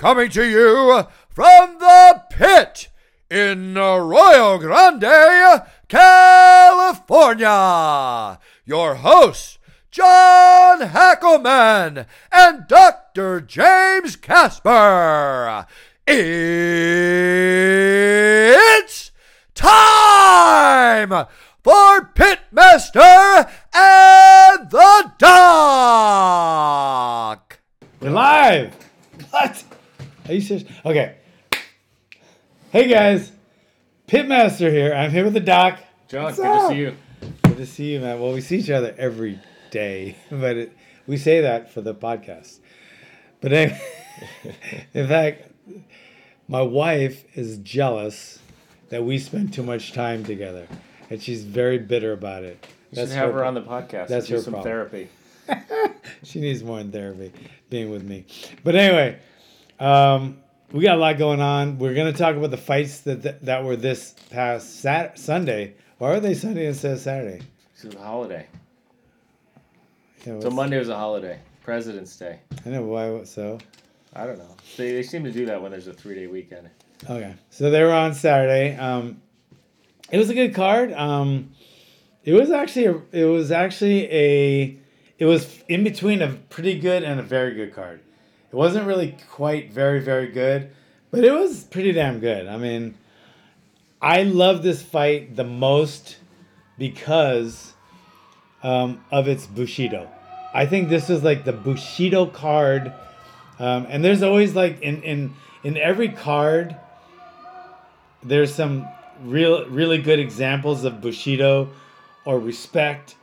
[0.00, 2.88] coming to you from the pit
[3.30, 7.46] in Arroyo Grande, California.
[8.64, 9.58] Your hosts,
[9.90, 13.42] John Hackleman and Dr.
[13.42, 15.66] James Casper.
[16.06, 16.30] It's
[19.54, 21.26] time
[21.62, 26.30] for Pitmaster and the Doc.
[28.00, 28.74] We're live.
[29.28, 29.62] What?
[30.30, 30.64] Are you serious?
[30.86, 31.16] Okay.
[32.70, 33.32] Hey guys,
[34.06, 34.94] Pitmaster here.
[34.94, 35.80] I'm here with the doc.
[36.06, 36.68] John, What's good up?
[36.68, 36.96] to see you.
[37.42, 38.20] Good to see you, man.
[38.20, 39.40] Well, we see each other every
[39.72, 40.76] day, but it,
[41.08, 42.60] we say that for the podcast.
[43.40, 43.80] But anyway,
[44.94, 45.50] in fact,
[46.46, 48.38] my wife is jealous
[48.90, 50.68] that we spend too much time together,
[51.10, 52.64] and she's very bitter about it.
[52.92, 54.06] You should have her pro- on the podcast.
[54.06, 54.62] that's her some problem.
[54.62, 55.08] therapy.
[56.22, 57.32] she needs more in therapy
[57.68, 58.26] being with me.
[58.62, 59.18] But anyway,
[59.80, 60.38] um,
[60.72, 61.78] we got a lot going on.
[61.78, 65.74] We're gonna talk about the fights that that, that were this past Sat- Sunday.
[65.98, 67.42] Why are they Sunday instead of Saturday?
[67.74, 68.46] It's a holiday.
[70.26, 71.38] Yeah, So Monday was a holiday.
[71.62, 72.40] President's Day.
[72.64, 73.24] I know why.
[73.24, 73.58] So
[74.14, 74.56] I don't know.
[74.76, 76.68] They, they seem to do that when there's a three day weekend.
[77.08, 78.76] okay, so they were on Saturday.
[78.76, 79.20] Um,
[80.10, 80.92] it was a good card.
[80.92, 81.52] Um,
[82.24, 84.78] it was actually a, it was actually a
[85.18, 88.00] it was in between a pretty good and a very good card.
[88.52, 90.70] It wasn't really quite very very good,
[91.10, 92.46] but it was pretty damn good.
[92.46, 92.94] I mean,
[94.02, 96.16] I love this fight the most
[96.78, 97.74] because
[98.62, 100.10] um, of its Bushido.
[100.52, 102.92] I think this is like the Bushido card,
[103.58, 106.74] um, and there's always like in in in every card.
[108.22, 108.86] There's some
[109.22, 111.70] real really good examples of Bushido,
[112.24, 113.14] or respect,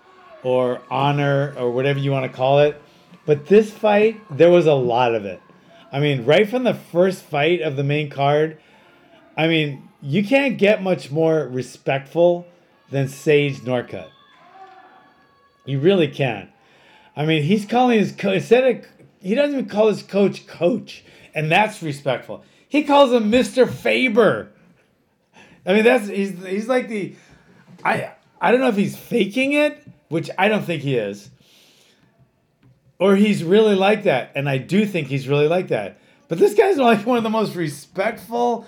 [0.44, 2.82] or honor, or whatever you want to call it.
[3.28, 5.42] But this fight, there was a lot of it.
[5.92, 8.58] I mean, right from the first fight of the main card,
[9.36, 12.48] I mean, you can't get much more respectful
[12.90, 14.08] than Sage Northcutt.
[15.66, 16.50] You really can't.
[17.18, 18.86] I mean, he's calling his coach instead of
[19.20, 21.04] he doesn't even call his coach coach,
[21.36, 22.46] and that's respectful.
[22.70, 23.70] He calls him Mr.
[23.70, 24.52] Faber.
[25.66, 27.16] I mean, that's he's he's like the
[27.84, 31.30] I I don't know if he's faking it, which I don't think he is.
[33.00, 36.00] Or he's really like that, and I do think he's really like that.
[36.28, 38.66] But this guy's like one of the most respectful.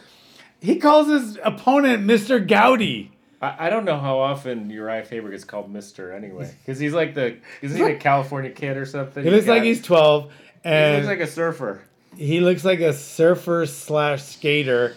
[0.62, 2.46] He calls his opponent Mr.
[2.46, 3.10] Gouti.
[3.42, 7.16] I, I don't know how often Uriah Faber gets called Mister anyway, because he's like
[7.16, 9.24] the is he a California kid or something?
[9.24, 10.32] He looks like he's 12,
[10.64, 11.82] and he looks like a surfer.
[12.16, 14.96] he looks like a surfer slash skater,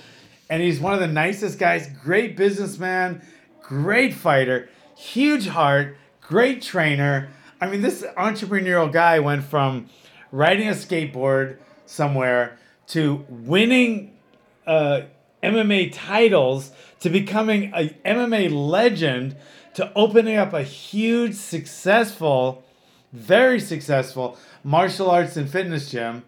[0.50, 1.88] and he's one of the nicest guys.
[2.04, 3.22] Great businessman,
[3.62, 7.28] great fighter, huge heart, great trainer.
[7.62, 9.88] I mean, this entrepreneurial guy went from
[10.32, 12.58] riding a skateboard somewhere
[12.88, 14.18] to winning
[14.66, 15.02] uh,
[15.42, 19.36] MMA titles to becoming a MMA legend
[19.74, 22.64] to opening up a huge, successful,
[23.12, 26.24] very successful martial arts and fitness gym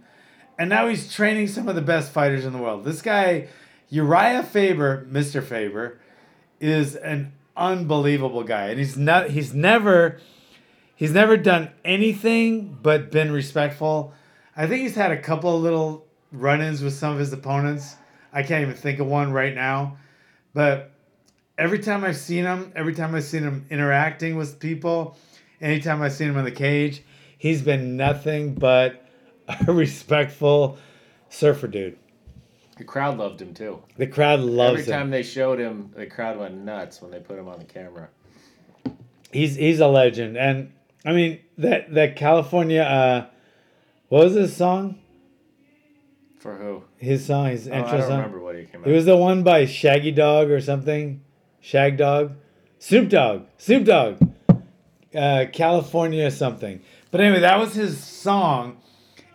[0.59, 2.84] and now he's training some of the best fighters in the world.
[2.84, 3.49] This guy,
[3.89, 5.43] Uriah Faber, Mr.
[5.43, 5.99] Faber,
[6.61, 9.31] is an unbelievable guy, and he's not.
[9.31, 10.21] He's never,
[10.97, 14.12] he's never done anything but been respectful.
[14.56, 17.97] I think he's had a couple of little run-ins with some of his opponents.
[18.32, 19.99] I can't even think of one right now,
[20.53, 20.91] but
[21.59, 25.16] every time I've seen him, every time I've seen him interacting with people,
[25.60, 27.03] anytime I've seen him in the cage,
[27.38, 29.05] he's been nothing but
[29.69, 30.78] a respectful
[31.28, 31.99] surfer dude.
[32.76, 33.82] The crowd loved him too.
[33.97, 34.81] The crowd loves him.
[34.81, 35.11] Every time him.
[35.11, 38.09] they showed him, the crowd went nuts when they put him on the camera.
[39.31, 40.72] He's he's a legend, and
[41.04, 42.82] I mean that that California.
[42.82, 43.26] Uh,
[44.09, 44.98] what was his song?
[46.38, 46.82] For who?
[46.98, 48.10] His song, his Oh, I don't song.
[48.19, 48.87] remember what he came out.
[48.87, 51.22] It was the one by Shaggy Dog or something.
[51.60, 52.32] Shag Dog,
[52.78, 54.19] Snoop Dogg, Snoop Dogg,
[55.14, 56.82] uh, California something.
[57.10, 58.76] But anyway, that was his song,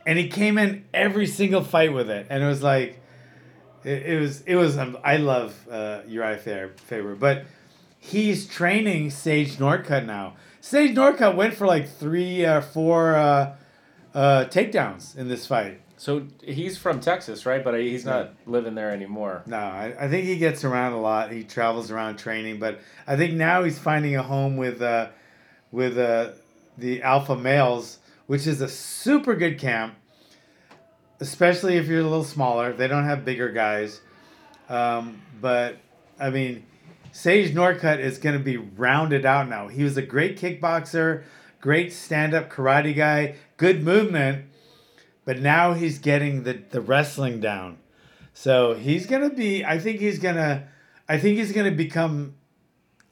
[0.06, 3.02] and he came in every single fight with it, and it was like,
[3.84, 4.78] it, it was it was.
[4.78, 7.46] Um, I love uh, Uriah Fa- Faber, but
[7.98, 10.36] he's training Sage Northcutt now.
[10.62, 13.56] Sage Northcutt went for like three or four uh,
[14.14, 15.82] uh, takedowns in this fight.
[15.98, 17.62] So he's from Texas, right?
[17.62, 19.44] But he's not living there anymore.
[19.46, 21.32] No, I, I think he gets around a lot.
[21.32, 25.10] He travels around training, but I think now he's finding a home with uh,
[25.72, 26.32] with uh,
[26.78, 29.96] the alpha males, which is a super good camp.
[31.20, 34.00] Especially if you're a little smaller, they don't have bigger guys.
[34.70, 35.80] Um, but
[36.18, 36.66] I mean,
[37.12, 39.68] Sage Northcutt is going to be rounded out now.
[39.68, 41.24] He was a great kickboxer,
[41.62, 44.46] great stand-up karate guy, good movement.
[45.26, 47.78] but now he's getting the the wrestling down.
[48.34, 49.64] So he's gonna be.
[49.64, 50.68] I think he's gonna.
[51.08, 52.36] I think he's gonna become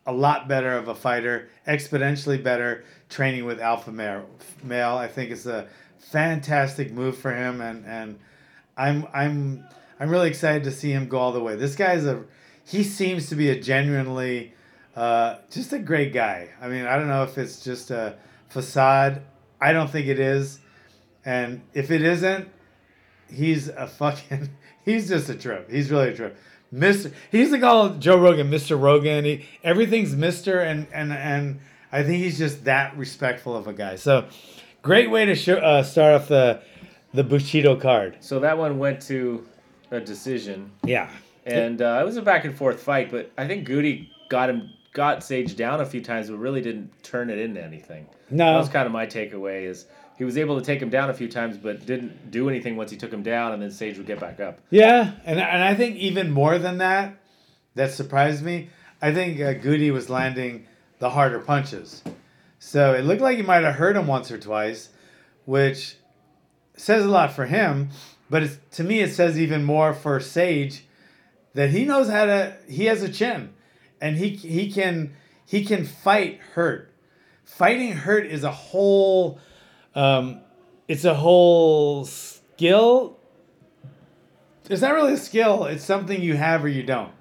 [0.05, 4.27] a lot better of a fighter, exponentially better training with alpha male.
[4.63, 5.67] Male, I think it's a
[5.99, 8.19] fantastic move for him, and and
[8.77, 9.65] I'm I'm
[9.99, 11.55] I'm really excited to see him go all the way.
[11.55, 12.23] This guy's a
[12.67, 14.53] he seems to be a genuinely
[14.95, 16.49] uh, just a great guy.
[16.61, 18.15] I mean, I don't know if it's just a
[18.49, 19.21] facade.
[19.61, 20.59] I don't think it is,
[21.23, 22.49] and if it isn't,
[23.31, 24.49] he's a fucking
[24.85, 25.69] he's just a trip.
[25.69, 26.37] He's really a trip.
[26.71, 29.23] Mister, he's like all Joe Rogan, Mister Rogan.
[29.23, 31.59] He, everything's Mister, and and and
[31.91, 33.95] I think he's just that respectful of a guy.
[33.95, 34.25] So,
[34.81, 36.61] great way to show, uh, start off the
[37.13, 38.17] the Bushido card.
[38.19, 39.47] So that one went to
[39.91, 41.09] a decision, Yeah,
[41.53, 43.11] and uh, it was a back and forth fight.
[43.11, 47.03] But I think Gouti got him got Sage down a few times, but really didn't
[47.03, 48.07] turn it into anything.
[48.31, 49.63] No, That was kind of my takeaway.
[49.63, 49.85] Is
[50.17, 52.91] he was able to take him down a few times, but didn't do anything once
[52.91, 54.59] he took him down, and then Sage would get back up.
[54.69, 57.17] yeah, and and I think even more than that,
[57.75, 58.69] that surprised me.
[59.01, 60.65] I think uh, Gouti was landing
[60.99, 62.03] the harder punches,
[62.59, 64.89] so it looked like he might have hurt him once or twice,
[65.45, 65.95] which
[66.75, 67.89] says a lot for him.
[68.29, 70.83] But it's, to me, it says even more for Sage
[71.57, 72.55] that he knows how to.
[72.69, 73.51] He has a chin,
[73.99, 75.13] and he he can
[75.43, 76.93] he can fight hurt.
[77.45, 79.39] Fighting hurt is a whole.
[79.95, 80.41] Um,
[80.87, 83.17] it's a whole skill.
[84.69, 85.65] It's not really a skill.
[85.65, 87.11] It's something you have or you don't.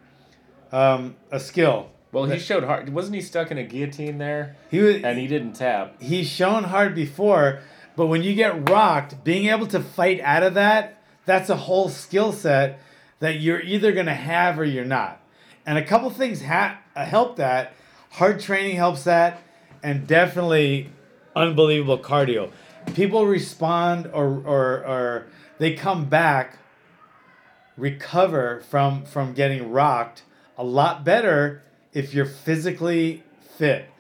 [0.70, 1.90] Um, a skill.
[2.12, 2.90] Well, he showed hard.
[2.90, 4.56] Wasn't he stuck in a guillotine there?
[4.70, 4.96] He was.
[4.96, 6.02] And he didn't tap.
[6.02, 7.60] he's shown hard before,
[7.96, 11.88] but when you get rocked, being able to fight out of that, that's a whole
[11.88, 12.80] skill set
[13.20, 15.20] that you're either going to have or you're not.
[15.64, 17.74] And a couple things ha- uh, help that.
[18.10, 19.42] Hard training helps that,
[19.82, 20.90] and definitely
[21.34, 22.50] unbelievable cardio.
[22.94, 25.26] People respond or, or, or
[25.58, 26.58] they come back,
[27.76, 30.22] recover from, from getting rocked
[30.56, 33.22] a lot better if you're physically
[33.58, 33.90] fit.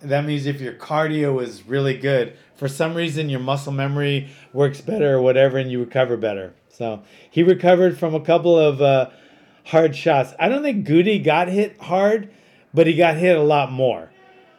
[0.00, 4.80] That means if your cardio is really good, for some reason your muscle memory works
[4.80, 6.54] better or whatever, and you recover better.
[6.78, 9.10] So he recovered from a couple of uh,
[9.64, 10.32] hard shots.
[10.38, 12.30] I don't think Gouti got hit hard,
[12.72, 14.12] but he got hit a lot more.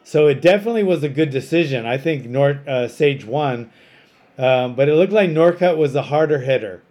[0.04, 1.86] So it definitely was a good decision.
[1.86, 3.71] I think Nor- uh, Sage won,
[4.38, 6.83] um, but it looked like Northcutt was the harder hitter.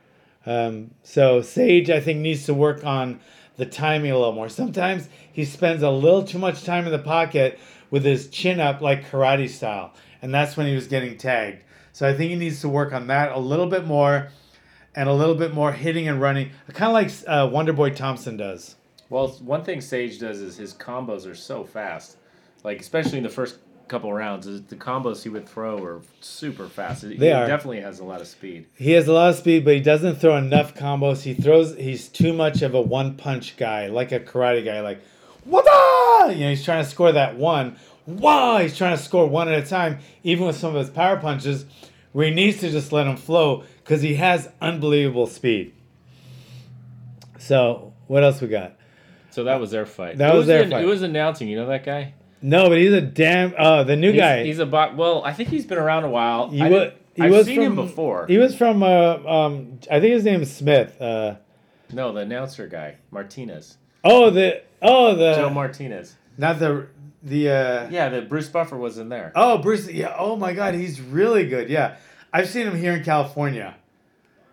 [0.46, 3.20] Um, so Sage, I think, needs to work on
[3.58, 4.48] the timing a little more.
[4.48, 7.58] Sometimes he spends a little too much time in the pocket
[7.90, 9.92] with his chin up, like karate style,
[10.22, 11.64] and that's when he was getting tagged.
[11.92, 14.30] So I think he needs to work on that a little bit more,
[14.94, 18.36] and a little bit more hitting and running, kind of like uh, Wonder Boy Thompson
[18.36, 18.76] does.
[19.10, 22.16] Well, one thing Sage does is his combos are so fast.
[22.64, 27.04] Like especially in the first couple rounds, the combos he would throw are super fast.
[27.04, 27.46] He They are.
[27.46, 28.66] definitely has a lot of speed.
[28.76, 31.22] He has a lot of speed, but he doesn't throw enough combos.
[31.22, 31.74] He throws.
[31.76, 34.80] He's too much of a one punch guy, like a karate guy.
[34.82, 35.00] Like,
[35.44, 35.64] what?
[36.36, 37.76] You know, he's trying to score that one.
[38.06, 41.16] Wow, he's trying to score one at a time, even with some of his power
[41.16, 41.64] punches,
[42.12, 45.72] where he needs to just let him flow because he has unbelievable speed.
[47.38, 48.74] So, what else we got?
[49.30, 50.18] So that was their fight.
[50.18, 50.82] That Who was their the- fight.
[50.82, 51.48] Who was announcing?
[51.48, 52.12] You know that guy?
[52.42, 53.54] No, but he's a damn.
[53.58, 54.44] Oh, the new He's, guy.
[54.44, 56.50] He's a bo- Well, I think he's been around a while.
[56.50, 58.26] He I was, he I've was seen from, him before.
[58.26, 58.82] He was from.
[58.82, 61.00] Uh, um, I think his name is Smith.
[61.00, 61.36] Uh,
[61.92, 64.62] no, the announcer guy, Martinez, oh, the.
[64.82, 65.34] Oh, the.
[65.34, 66.14] Joe Martinez.
[66.36, 66.86] Not the
[67.22, 67.48] the.
[67.50, 69.32] Uh, Yeah, the Bruce Buffer was in there.
[69.34, 69.90] Oh, Bruce.
[69.90, 70.14] Yeah.
[70.16, 71.68] Oh my God, he's really good.
[71.70, 71.96] Yeah,
[72.32, 73.74] I've seen him here in California.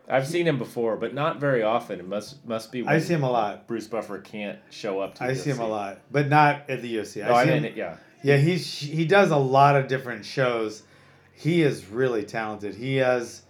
[0.07, 1.99] I've seen him before, but not very often.
[1.99, 2.85] It must must be.
[2.85, 3.67] I see him a lot.
[3.67, 5.15] Bruce Buffer can't show up.
[5.15, 7.25] to I see him a lot, but not at the UFC.
[7.25, 7.97] No, I see mean, him- yeah.
[8.23, 10.83] Yeah, he's he does a lot of different shows.
[11.33, 12.75] He is really talented.
[12.75, 13.41] He has,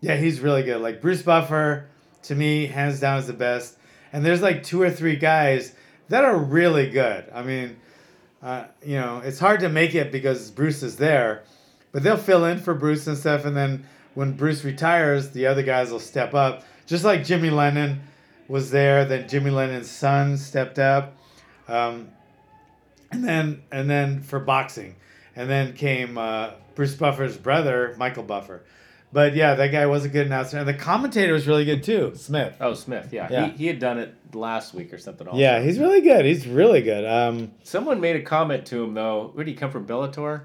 [0.00, 0.80] yeah, he's really good.
[0.80, 1.86] Like Bruce Buffer,
[2.22, 3.76] to me, hands down is the best.
[4.12, 5.74] And there's like two or three guys
[6.08, 7.24] that are really good.
[7.34, 7.76] I mean,
[8.42, 11.42] uh, you know, it's hard to make it because Bruce is there,
[11.92, 13.44] but they'll fill in for Bruce and stuff.
[13.44, 13.84] And then
[14.14, 16.64] when Bruce retires, the other guys will step up.
[16.86, 18.00] Just like Jimmy Lennon
[18.48, 21.16] was there, then Jimmy Lennon's son stepped up.
[21.68, 22.08] Um,
[23.10, 24.96] and then and then for boxing,
[25.36, 28.62] and then came uh, Bruce Buffer's brother, Michael Buffer.
[29.12, 32.12] But yeah, that guy was a good announcer, and the commentator was really good too,
[32.14, 32.54] Smith.
[32.60, 33.08] Oh, Smith.
[33.10, 33.46] Yeah, Yeah.
[33.46, 35.26] He, he had done it last week or something.
[35.26, 35.40] Also.
[35.40, 36.26] Yeah, he's really good.
[36.26, 37.06] He's really good.
[37.06, 39.30] Um, Someone made a comment to him though.
[39.32, 39.86] Where did he come from?
[39.86, 40.42] Bellator.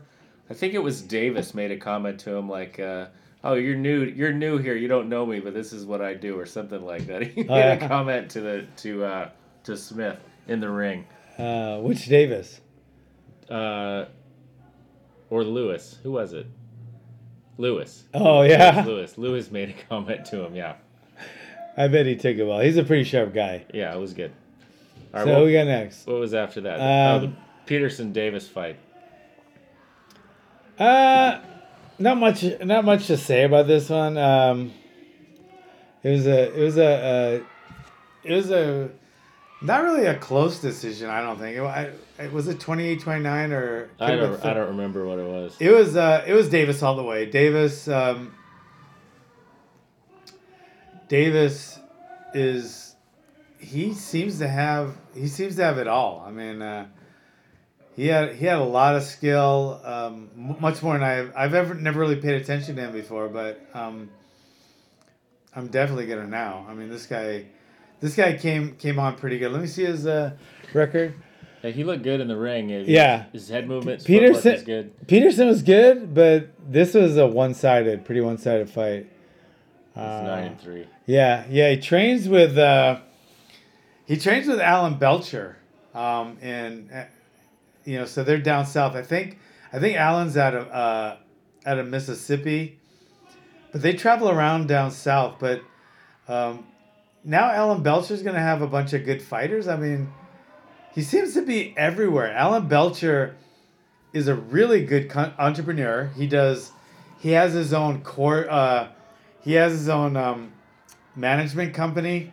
[0.50, 3.08] I think it was Davis made a comment to him like, uh,
[3.44, 4.04] "Oh, you're new.
[4.04, 4.76] You're new here.
[4.76, 7.24] You don't know me, but this is what I do," or something like that.
[7.24, 7.74] He made Oh, yeah.
[7.74, 9.30] a comment to the to uh,
[9.64, 11.06] to Smith in the ring,
[11.38, 12.60] uh, which Davis?
[13.50, 14.06] uh,
[15.30, 15.98] or Lewis.
[16.04, 16.48] Who was it?
[17.58, 18.04] Lewis.
[18.14, 19.18] Oh yeah, Lewis.
[19.18, 20.56] Lewis made a comment to him.
[20.56, 20.76] Yeah.
[21.76, 22.60] I bet he took it well.
[22.60, 23.66] He's a pretty sharp guy.
[23.74, 24.32] Yeah, it was good.
[25.14, 25.24] All right.
[25.26, 26.06] So what, what we got next?
[26.06, 26.76] what was after that?
[26.80, 27.34] Um, oh, the
[27.66, 28.78] Peterson Davis fight.
[30.78, 31.40] Uh,
[32.04, 32.44] not much.
[32.62, 34.18] Not much to say about this one.
[34.18, 34.74] Um,
[36.04, 36.54] it was a.
[36.54, 36.86] It was a.
[36.86, 37.44] Uh,
[38.24, 38.90] it was a.
[39.62, 41.10] Not really a close decision.
[41.10, 41.58] I don't think.
[41.58, 43.90] It, I, it was it 28 29 or.
[44.00, 44.46] I don't.
[44.46, 45.56] I don't remember what it was.
[45.60, 45.96] It was.
[45.96, 47.26] Uh, it was Davis all the way.
[47.26, 47.88] Davis.
[47.88, 48.36] Um,
[51.08, 51.80] Davis
[52.34, 52.96] is.
[53.60, 54.98] He seems to have.
[55.16, 56.24] He seems to have it all.
[56.28, 56.62] I mean.
[56.62, 56.88] Uh,
[57.96, 61.74] he had he had a lot of skill, um, much more than I've I've ever
[61.74, 64.10] never really paid attention to him before, but um,
[65.56, 66.66] I'm definitely gonna now.
[66.68, 67.46] I mean, this guy,
[68.00, 69.52] this guy came came on pretty good.
[69.52, 70.32] Let me see his uh,
[70.74, 71.14] record.
[71.64, 72.70] Yeah, he looked good in the ring.
[72.70, 73.26] His, Yeah.
[73.32, 74.04] His head movements.
[74.04, 75.08] Peterson- was good.
[75.08, 79.08] Peterson was good, but this was a one sided, pretty one sided fight.
[79.92, 80.88] It's Uh, nine and three.
[81.06, 81.70] Yeah, yeah.
[81.70, 83.00] He trains with uh,
[84.06, 85.56] he trains with Alan Belcher,
[85.94, 86.90] um, and
[87.86, 88.96] you know, so they're down south.
[88.96, 89.40] I think
[89.72, 91.18] I think Alan's out of uh,
[91.66, 92.80] out of Mississippi,
[93.72, 95.38] but they travel around down south.
[95.40, 95.62] But
[96.28, 96.66] um,
[97.24, 99.68] now Alan Belcher's gonna have a bunch of good fighters.
[99.68, 100.12] I mean,
[100.94, 102.32] he seems to be everywhere.
[102.32, 103.36] Alan Belcher
[104.14, 106.12] is a really good con- entrepreneur.
[106.16, 106.72] He does.
[107.20, 108.50] He has his own core.
[108.50, 108.90] Uh,
[109.42, 110.54] he has his own um,
[111.16, 112.32] management company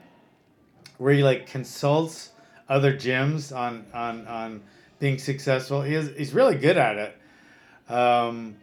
[0.98, 2.30] where he like consults
[2.68, 4.62] other gyms on on on
[5.00, 5.82] being successful.
[5.82, 7.92] He is he's really good at it.
[7.92, 8.56] Um,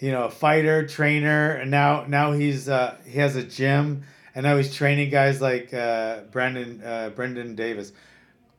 [0.00, 4.02] you know, a fighter, trainer, and now now he's uh, he has a gym,
[4.34, 7.92] and now he's training guys like uh, Brandon uh, Brendan Davis.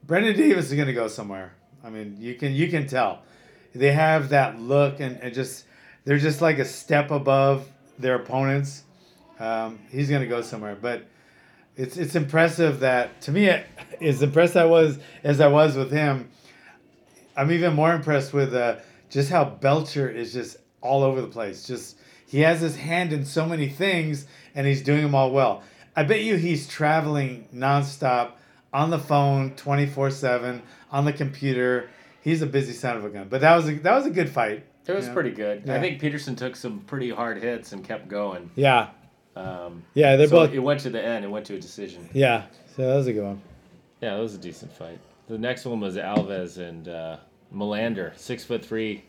[0.05, 1.53] Brendan Davis is gonna go somewhere.
[1.83, 3.23] I mean, you can you can tell.
[3.75, 5.65] They have that look, and, and just
[6.05, 7.67] they're just like a step above
[7.99, 8.83] their opponents.
[9.39, 11.05] Um, he's gonna go somewhere, but
[11.75, 13.51] it's it's impressive that to me
[14.01, 16.29] as impressed I was as I was with him.
[17.37, 18.77] I'm even more impressed with uh,
[19.09, 21.65] just how Belcher is just all over the place.
[21.65, 24.25] Just he has his hand in so many things,
[24.55, 25.63] and he's doing them all well.
[25.95, 28.31] I bet you he's traveling nonstop
[28.73, 31.89] on the phone, twenty four seven on the computer.
[32.21, 33.27] He's a busy son of a gun.
[33.29, 34.65] But that was a, that was a good fight.
[34.85, 35.63] It was pretty good.
[35.65, 35.75] Yeah.
[35.75, 38.49] I think Peterson took some pretty hard hits and kept going.
[38.55, 38.87] Yeah,
[39.35, 40.53] Um, yeah, they're so both.
[40.53, 41.25] it went to the end.
[41.25, 42.07] It went to a decision.
[42.13, 42.43] Yeah,
[42.75, 43.41] so that was a good one.
[44.01, 44.99] Yeah, that was a decent fight.
[45.27, 47.17] The next one was Alves and uh,
[47.53, 49.03] Millender, six foot three.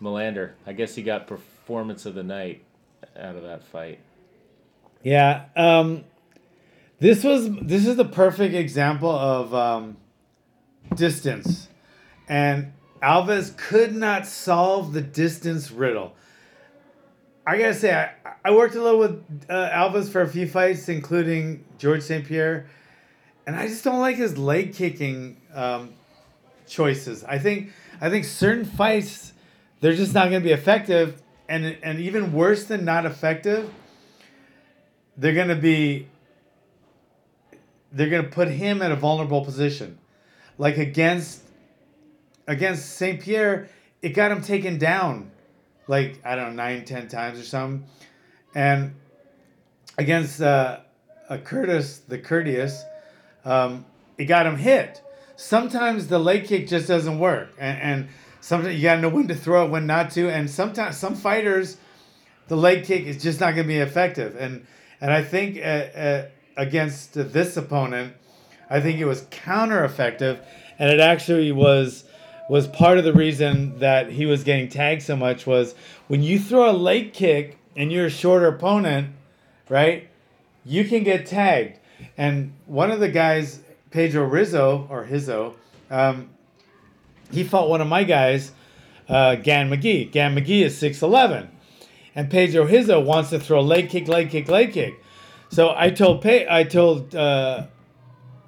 [0.00, 0.52] Millender.
[0.66, 2.64] I guess he got performance of the night
[3.18, 4.00] out of that fight.
[5.02, 5.46] Yeah.
[5.56, 6.04] Um,
[7.00, 9.96] this was this is the perfect example of um,
[10.94, 11.68] distance,
[12.28, 12.72] and
[13.02, 16.14] Alves could not solve the distance riddle.
[17.46, 20.88] I gotta say, I, I worked a little with uh, Alves for a few fights,
[20.88, 22.24] including George St.
[22.24, 22.66] Pierre,
[23.46, 25.92] and I just don't like his leg kicking um,
[26.66, 27.24] choices.
[27.24, 29.32] I think I think certain fights
[29.80, 33.70] they're just not gonna be effective, and and even worse than not effective
[35.16, 36.08] they're gonna be
[37.92, 39.98] they're gonna put him in a vulnerable position.
[40.58, 41.42] Like against
[42.46, 43.68] against Saint Pierre,
[44.02, 45.30] it got him taken down
[45.86, 47.86] like I don't know, nine, ten times or something.
[48.54, 48.94] And
[49.98, 50.80] against uh,
[51.28, 52.82] a Curtis, the courteous,
[53.44, 53.84] um,
[54.18, 55.02] it got him hit.
[55.36, 58.08] Sometimes the leg kick just doesn't work, and, and
[58.40, 60.30] sometimes you gotta know when to throw it, when not to.
[60.30, 61.76] And sometimes some fighters,
[62.48, 64.36] the leg kick is just not to be effective.
[64.38, 64.66] And
[65.00, 68.14] and I think uh, uh, against this opponent,
[68.70, 70.40] I think it was counter effective,
[70.78, 72.04] and it actually was
[72.48, 75.74] was part of the reason that he was getting tagged so much was
[76.08, 79.08] when you throw a leg kick and you're a shorter opponent,
[79.68, 80.08] right?
[80.64, 81.78] You can get tagged.
[82.16, 85.54] And one of the guys, Pedro Rizzo or Hizzo,
[85.90, 86.30] um,
[87.30, 88.52] he fought one of my guys,
[89.08, 90.10] uh, Gan McGee.
[90.10, 91.48] Gan McGee is 6'11
[92.14, 95.02] and Pedro Hizzo wants to throw leg kick, leg kick, leg kick.
[95.50, 97.66] So I told Pe- I told uh,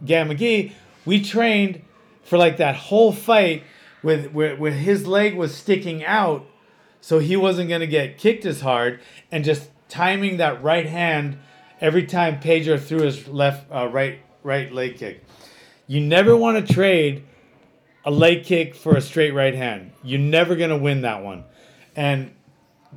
[0.05, 0.73] Gan McGee
[1.05, 1.83] we trained
[2.23, 3.65] for like that whole fight
[4.03, 6.47] with where, where his leg was sticking out,
[7.01, 11.39] so he wasn't gonna get kicked as hard, and just timing that right hand
[11.81, 15.25] every time Pedro threw his left uh, right right leg kick.
[15.87, 17.25] You never want to trade
[18.05, 19.93] a leg kick for a straight right hand.
[20.03, 21.45] You're never gonna win that one,
[21.95, 22.33] and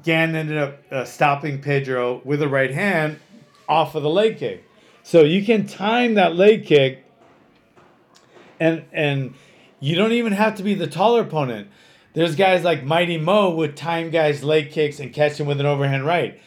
[0.04, 3.20] Gan ended up uh, stopping Pedro with a right hand
[3.68, 4.66] off of the leg kick.
[5.04, 7.04] So you can time that leg kick,
[8.60, 9.34] and and
[9.80, 11.70] you don't even have to be the taller opponent.
[12.14, 15.66] There's guys like Mighty Mo would time guys leg kicks and catch him with an
[15.66, 16.40] overhand right.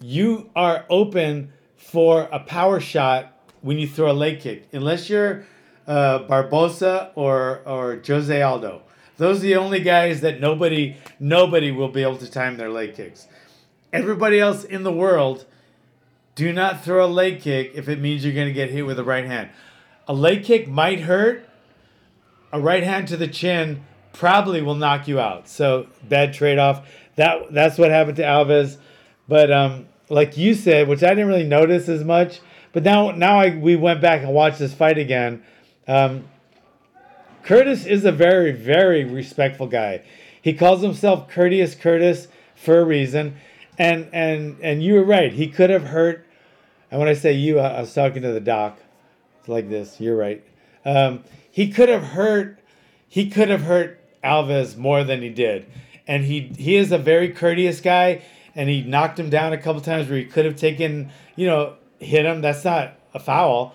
[0.00, 3.32] You are open for a power shot
[3.62, 5.44] when you throw a leg kick, unless you're
[5.86, 8.82] uh, Barbosa or or Jose Aldo.
[9.16, 12.94] Those are the only guys that nobody nobody will be able to time their leg
[12.94, 13.26] kicks.
[13.92, 15.46] Everybody else in the world,
[16.34, 18.98] do not throw a leg kick if it means you're going to get hit with
[18.98, 19.48] a right hand.
[20.06, 21.48] A leg kick might hurt.
[22.52, 25.48] A right hand to the chin probably will knock you out.
[25.48, 26.86] So bad trade off.
[27.16, 28.76] That that's what happened to Alves.
[29.26, 32.40] But um, like you said, which I didn't really notice as much,
[32.72, 35.42] but now now I we went back and watched this fight again.
[35.86, 36.28] Um,
[37.42, 40.02] Curtis is a very very respectful guy.
[40.40, 43.36] He calls himself Courteous Curtis for a reason,
[43.78, 45.32] and and and you were right.
[45.32, 46.26] He could have hurt.
[46.90, 48.78] And when I say you, I, I was talking to the doc.
[49.40, 50.00] It's like this.
[50.00, 50.42] You're right.
[50.84, 52.58] Um, he could have hurt.
[53.08, 55.66] He could have hurt Alves more than he did,
[56.06, 58.22] and he he is a very courteous guy.
[58.58, 61.76] And he knocked him down a couple times where he could have taken, you know,
[62.00, 62.40] hit him.
[62.40, 63.72] That's not a foul.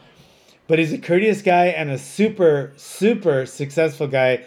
[0.68, 4.44] But he's a courteous guy and a super super successful guy.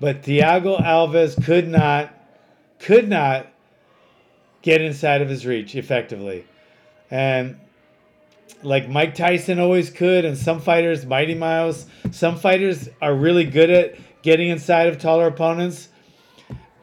[0.00, 2.12] But Thiago Alves could not
[2.80, 3.46] could not
[4.60, 6.44] get inside of his reach effectively.
[7.08, 7.56] And
[8.64, 13.70] like Mike Tyson always could and some fighters Mighty Miles, some fighters are really good
[13.70, 15.90] at getting inside of taller opponents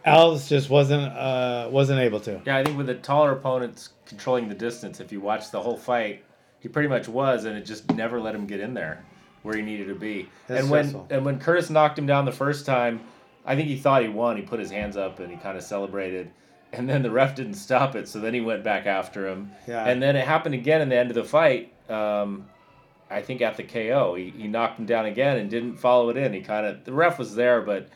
[0.05, 4.49] Alves just wasn't uh, wasn't able to Yeah, I think with the taller opponents controlling
[4.49, 6.23] the distance, if you watch the whole fight,
[6.59, 9.05] he pretty much was, and it just never let him get in there
[9.43, 10.29] where he needed to be.
[10.47, 11.07] That's and when stressful.
[11.09, 13.01] and when Curtis knocked him down the first time,
[13.45, 14.37] I think he thought he won.
[14.37, 16.31] He put his hands up and he kind of celebrated.
[16.75, 19.51] And then the ref didn't stop it, so then he went back after him.
[19.67, 19.85] Yeah.
[19.85, 21.71] And then it happened again in the end of the fight.
[21.87, 22.47] Um,
[23.11, 26.17] I think at the KO, he, he knocked him down again and didn't follow it
[26.17, 26.33] in.
[26.33, 27.89] He kind of the ref was there, but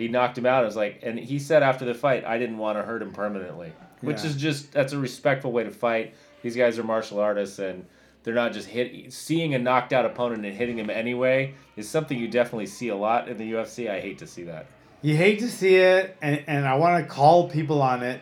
[0.00, 0.62] he knocked him out.
[0.62, 3.12] It was like, and he said after the fight, I didn't want to hurt him
[3.12, 4.26] permanently, which Yeah.
[4.26, 6.14] is just that's a respectful way to fight.
[6.42, 7.84] These guys are martial artists, and
[8.22, 9.12] they're not just hit.
[9.12, 12.96] Seeing a knocked out opponent and hitting him anyway is something you definitely see a
[12.96, 13.90] lot in the UFC.
[13.90, 14.66] I hate to see that.
[15.02, 18.20] You hate to see it, and, and I want to call people on it,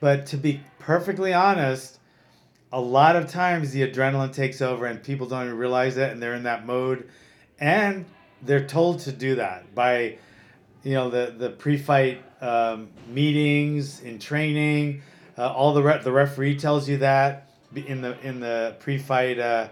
[0.00, 1.98] but to be perfectly honest,
[2.70, 6.22] a lot of times the adrenaline takes over and people don't even realize it, and
[6.22, 7.08] they're in that mode,
[7.58, 8.04] and
[8.42, 10.18] they're told to do that by,
[10.88, 15.02] you know, the the pre-fight um, meetings in training.
[15.36, 19.68] Uh, all the re- the referee tells you that in the in the pre-fight uh,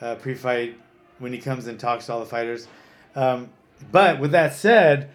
[0.00, 0.76] uh, pre-fight
[1.20, 2.66] when he comes and talks to all the fighters.
[3.14, 3.50] Um,
[3.92, 5.10] but with that said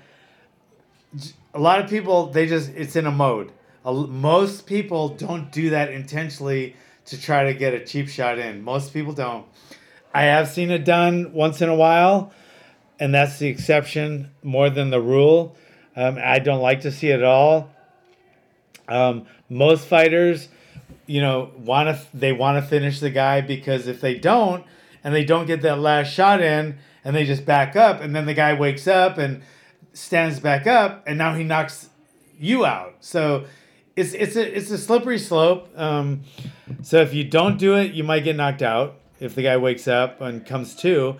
[1.54, 3.52] a lot of people they just it's in a mode
[3.84, 8.64] a most people don't do that intentionally to try to get a cheap shot in
[8.64, 9.46] most people don't
[10.14, 12.34] i have seen it done once in a while
[13.00, 15.56] and that's the exception more than the rule.
[15.96, 17.72] Um, i don't like to see it at all.
[18.88, 20.50] Um, most fighters
[21.08, 24.66] you know want to they want to finish the guy because if they don't
[25.04, 28.26] and they don't get that last shot in and they just back up and then
[28.26, 29.42] the guy wakes up and
[29.94, 31.90] stands back up and now he knocks
[32.40, 32.96] you out.
[33.00, 33.46] So
[33.96, 35.70] it's it's a it's a slippery slope.
[35.76, 36.22] Um,
[36.82, 39.88] so if you don't do it you might get knocked out if the guy wakes
[39.88, 41.18] up and comes to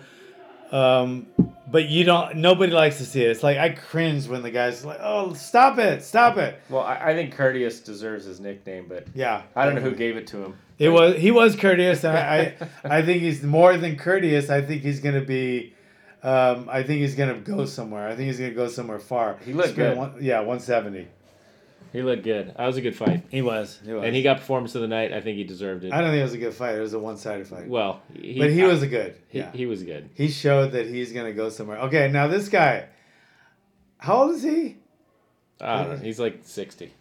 [0.72, 1.26] um,
[1.70, 4.84] but you don't nobody likes to see it it's like i cringe when the guy's
[4.84, 9.06] like oh stop it stop it Well, I, I think Courteous deserves his nickname, but
[9.14, 10.56] yeah I don't know who gave it to him.
[10.78, 14.50] It was he was courteous, and I, I I think he's more than courteous.
[14.50, 15.72] I think he's gonna be,
[16.22, 18.06] um, I think he's gonna go somewhere.
[18.06, 19.38] I think he's gonna go somewhere far.
[19.44, 19.96] He looked good.
[19.96, 21.08] One, yeah, one seventy.
[21.92, 22.54] He looked good.
[22.56, 23.80] That was a good fight, He was.
[23.84, 24.04] He was.
[24.04, 25.12] and he got performance of the night.
[25.12, 25.92] I think he deserved it.
[25.92, 26.74] I don't think it was a good fight.
[26.76, 27.68] It was a one sided fight.
[27.68, 29.16] Well, he, but he was a good.
[29.28, 29.52] he, yeah.
[29.52, 30.10] he was good.
[30.14, 31.78] He showed that he's gonna go somewhere.
[31.78, 32.86] Okay, now this guy,
[33.98, 34.76] how old is he?
[35.60, 35.96] I don't know.
[35.96, 36.92] He's like sixty.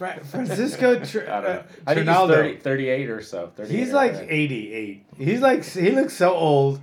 [0.00, 1.50] Fra- Francisco Tr- I don't know.
[1.50, 3.52] uh, I think he's 30, 38 or so.
[3.54, 5.04] 38 He's or like 88.
[5.18, 6.80] He's like he looks so old.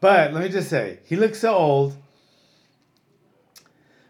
[0.00, 1.96] But let me just say, he looks so old.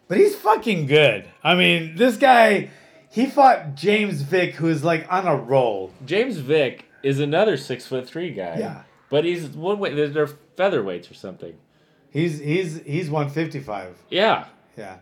[0.08, 1.28] But he's fucking good.
[1.42, 2.70] I mean, this guy
[3.10, 5.92] he fought James Vick who's like on a roll.
[6.04, 8.56] James Vick is another six foot three guy.
[8.58, 8.82] Yeah.
[9.10, 9.94] But he's one way.
[9.94, 11.54] They're, featherweights or something.
[12.10, 13.96] He's he's he's 155.
[14.10, 14.46] Yeah.
[14.76, 14.98] Yeah.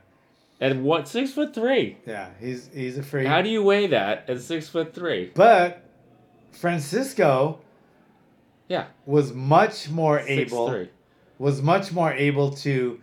[0.61, 1.99] And what six foot three?
[2.07, 3.27] Yeah, he's he's a freak.
[3.27, 5.31] How do you weigh that at six foot three?
[5.35, 5.83] but
[6.53, 7.61] Francisco
[8.69, 8.87] Yeah.
[9.07, 10.89] was much more Six able three.
[11.39, 13.01] was much more able to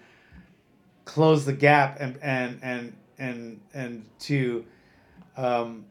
[1.11, 4.63] close the gap and and and and and to
[5.35, 5.85] um,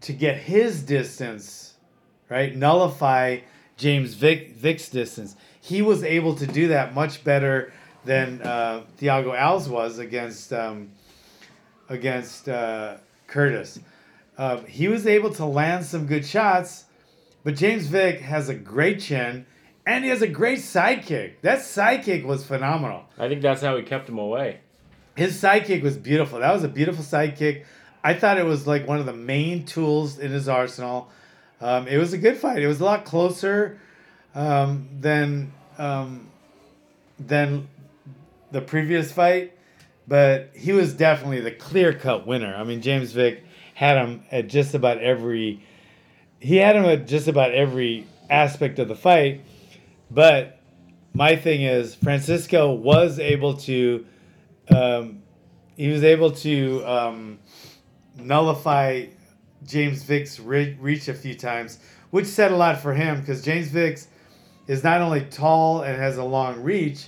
[0.00, 1.74] to get his distance
[2.28, 3.38] right nullify
[3.76, 5.36] James Vick Vick's distance.
[5.60, 7.72] He was able to do that much better
[8.04, 10.90] than uh, Thiago Alves was against um,
[11.88, 12.96] against uh,
[13.28, 13.78] Curtis.
[14.36, 16.86] Uh, he was able to land some good shots,
[17.44, 19.46] but James Vick has a great chin
[19.86, 21.34] and he has a great sidekick.
[21.42, 23.04] That sidekick was phenomenal.
[23.16, 24.58] I think that's how he kept him away.
[25.14, 26.40] His sidekick was beautiful.
[26.40, 27.64] That was a beautiful sidekick.
[28.02, 31.08] I thought it was like one of the main tools in his arsenal.
[31.60, 32.62] Um, it was a good fight.
[32.62, 33.80] It was a lot closer
[34.34, 36.28] um, than um,
[37.18, 37.68] than
[38.50, 39.54] the previous fight,
[40.06, 42.54] but he was definitely the clear cut winner.
[42.54, 43.42] I mean, James Vick
[43.74, 45.62] had him at just about every.
[46.38, 49.42] He had him at just about every aspect of the fight,
[50.10, 50.60] but
[51.14, 54.06] my thing is Francisco was able to.
[54.68, 55.22] Um,
[55.76, 57.38] he was able to um,
[58.18, 59.06] nullify
[59.66, 61.78] James Vick's re- reach a few times,
[62.10, 64.00] which said a lot for him because James Vick
[64.66, 67.06] is not only tall and has a long reach,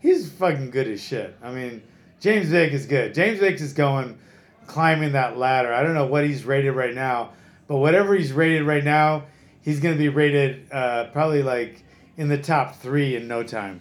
[0.00, 1.36] he's fucking good as shit.
[1.42, 1.82] I mean,
[2.20, 3.14] James Vick is good.
[3.14, 4.18] James Vick is going
[4.66, 5.72] climbing that ladder.
[5.72, 7.32] I don't know what he's rated right now,
[7.66, 9.24] but whatever he's rated right now,
[9.62, 11.83] he's going to be rated uh, probably like
[12.16, 13.80] in the top three in no time.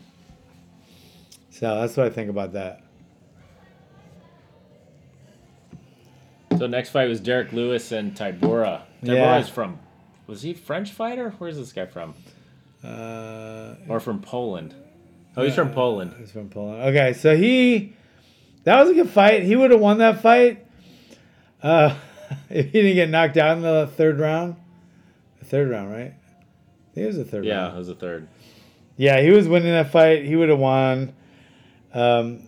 [1.49, 2.81] So that's what I think about that.
[6.57, 8.81] So next fight was Derrick Lewis and Tybura.
[9.03, 9.39] Tybura Yeah.
[9.39, 9.79] is from,
[10.27, 11.33] was he French fighter?
[11.37, 12.13] Where's this guy from?
[12.83, 14.73] Uh, Or from Poland?
[15.35, 16.13] Oh, he's from Poland.
[16.19, 16.83] He's from Poland.
[16.89, 17.93] Okay, so he
[18.65, 19.43] that was a good fight.
[19.43, 20.65] He would have won that fight
[21.63, 21.95] uh,
[22.49, 24.55] if he didn't get knocked out in the third round.
[25.39, 26.13] The third round, right?
[26.95, 27.75] It was the third Yeah, round.
[27.75, 28.27] it was a third.
[28.97, 30.25] Yeah, he was winning that fight.
[30.25, 31.13] He would have won.
[31.93, 32.47] Um,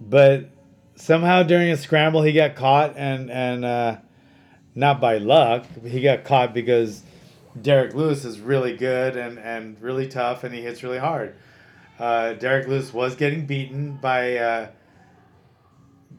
[0.00, 0.50] but
[0.96, 3.96] somehow during a scramble, he got caught, and and uh,
[4.74, 7.02] not by luck, he got caught because
[7.60, 11.36] Derrick Lewis is really good and and really tough, and he hits really hard.
[11.98, 14.68] Uh, Derrick Lewis was getting beaten by uh,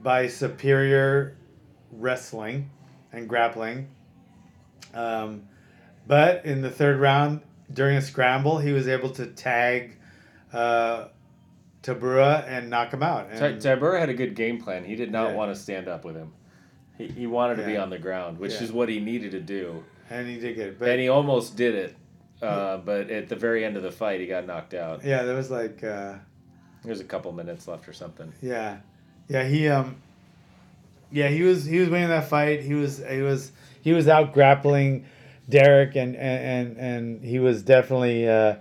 [0.01, 1.35] by superior
[1.91, 2.69] wrestling
[3.11, 3.89] and grappling.
[4.93, 5.43] Um,
[6.07, 9.97] but in the third round, during a scramble, he was able to tag
[10.53, 11.07] uh,
[11.83, 13.27] Tybura and knock him out.
[13.31, 14.83] And, Tybura had a good game plan.
[14.83, 15.35] He did not Yeah.
[15.35, 16.33] want to stand up with him.
[16.97, 18.63] He, he wanted to be on the ground, which Yeah.
[18.63, 19.83] is what he needed to do.
[20.09, 20.79] and he did good.
[20.79, 21.95] But and he almost did it.
[22.41, 25.03] Uh, but at the very end of the fight, he got knocked out.
[25.03, 26.13] yeah, there was like uh,
[26.83, 28.31] There's a couple minutes left or something.
[28.41, 28.77] yeah,
[29.27, 29.43] yeah.
[29.43, 29.97] He um,
[31.11, 32.61] yeah, he was he was winning that fight.
[32.61, 33.51] He was he was
[33.81, 35.05] he was out grappling
[35.49, 38.55] Derrick and and and, he was definitely uh,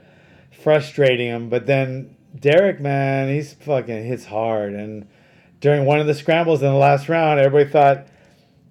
[0.62, 1.48] frustrating him.
[1.48, 4.72] But then Derrick, man, he's fucking hits hard.
[4.72, 5.08] And
[5.60, 8.06] during one of the scrambles in the last round, everybody thought,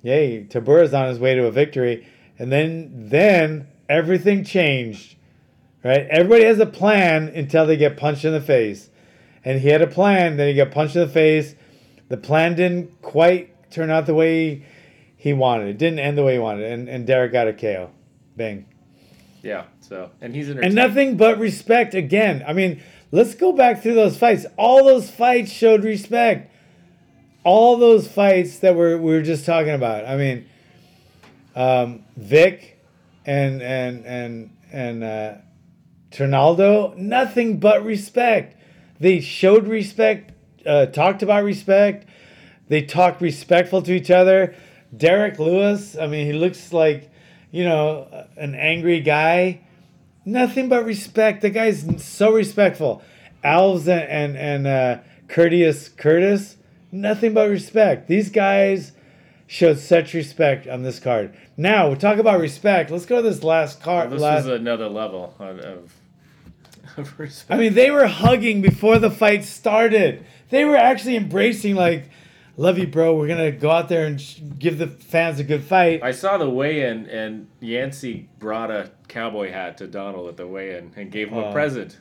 [0.01, 2.07] "Yay, Tybura's on his way to a victory."
[2.39, 5.15] And then then everything changed.
[5.83, 6.07] Right?
[6.09, 8.89] Everybody has a plan until they get punched in the face.
[9.43, 11.53] And he had a plan, then he got punched in the face.
[12.09, 14.65] The plan didn't quite turn out the way
[15.15, 15.67] he wanted.
[15.67, 16.71] It didn't end the way he wanted.
[16.71, 17.91] And, and Derrick got a KO.
[18.35, 18.65] Bang.
[19.41, 19.65] Yeah.
[19.79, 22.43] So and he's And nothing but respect again.
[22.47, 24.45] I mean, let's go back through those fights.
[24.57, 26.51] All those fights showed respect.
[27.43, 30.05] All those fights that we're, we were just talking about.
[30.05, 30.49] I mean,
[31.55, 32.81] um, Vick
[33.25, 35.33] and and and and uh,
[36.11, 38.55] Trinaldo, nothing but respect.
[38.99, 40.31] They showed respect,
[40.65, 42.07] uh, talked about respect.
[42.67, 44.55] They talked respectful to each other.
[44.95, 47.11] Derrick Lewis, I mean, he looks like,
[47.55, 49.61] you know, an angry guy.
[50.25, 51.41] Nothing but respect.
[51.41, 53.01] The guy's so respectful.
[53.45, 56.57] Alves and and, and uh, Courteous Curtis,
[56.91, 58.09] nothing but respect.
[58.09, 58.91] These guys
[59.47, 61.33] showed such respect on this card.
[61.55, 62.91] Now we talk about respect.
[62.91, 64.09] Let's go to this last card.
[64.09, 65.59] Well, this last, was another level of,
[66.97, 67.57] of respect.
[67.57, 70.25] I mean, they were hugging before the fight started.
[70.49, 72.09] They were actually embracing, like,
[72.57, 73.15] love you, bro.
[73.15, 76.01] We're gonna go out there and sh- give the fans a good fight.
[76.03, 80.91] I saw the weigh-in, and Yancy brought a cowboy hat to Donald at the weigh-in
[80.95, 81.49] and gave him Oh.
[81.49, 81.97] a present.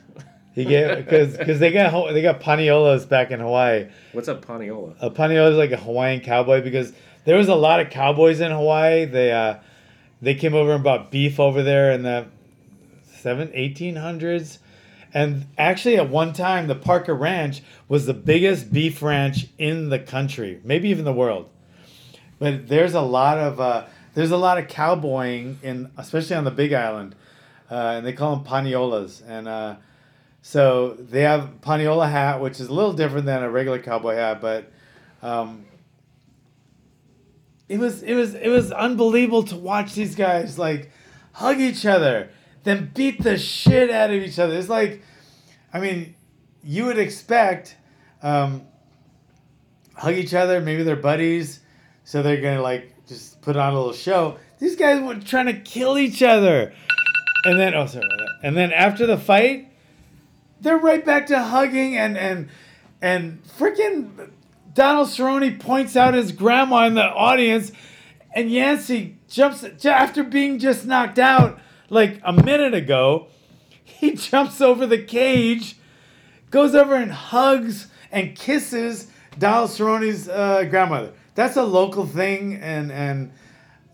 [0.53, 3.87] He gave because because they got they got paniolas back in Hawaii.
[4.13, 4.95] What's up, Paniola?
[5.01, 6.93] A paniola is like a Hawaiian cowboy because
[7.25, 9.03] there was a lot of cowboys in Hawaii.
[9.05, 9.55] They uh,
[10.21, 12.27] they came over and bought beef over there in the
[13.03, 14.59] seven eighteen hundreds,
[15.15, 19.97] and actually at one time the Parker Ranch was the biggest beef ranch in the
[19.97, 21.49] country, maybe even the world.
[22.37, 26.51] But there's a lot of uh, there's a lot of cowboying in especially on the
[26.51, 27.15] Big Island,
[27.71, 29.47] uh, and they call them paniolas and.
[29.47, 29.75] Uh,
[30.47, 34.41] so they have paniola hat, which is a little different than a regular cowboy hat,
[34.41, 34.71] but
[35.23, 35.65] um,
[37.67, 40.91] it was it was it was unbelievable to watch these guys like
[41.31, 42.29] hug each other,
[42.65, 44.55] then beat the shit out of each other.
[44.55, 45.01] It's like,
[45.71, 46.15] I mean,
[46.63, 47.77] you would expect
[48.21, 48.63] um,
[49.95, 50.59] hug each other.
[50.59, 51.61] Maybe they're buddies,
[52.03, 54.37] so they're gonna like just put on a little show.
[54.59, 56.73] These guys were trying to kill each other,
[57.45, 58.05] and then oh sorry,
[58.43, 59.71] and then after the fight,
[60.59, 62.49] they're right back to hugging and and
[62.99, 64.31] and freaking
[64.73, 67.71] Donald Cerrone points out his grandma in the audience,
[68.33, 73.27] and Yancy jumps after being just knocked out like a minute ago.
[73.87, 75.77] He jumps over the cage,
[76.49, 81.13] goes over and hugs and kisses Donald Cerrone's uh, grandmother.
[81.35, 83.31] That's a local thing, and and